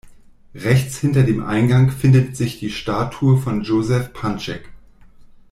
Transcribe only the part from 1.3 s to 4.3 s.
Eingang findet sich die Statue von Josef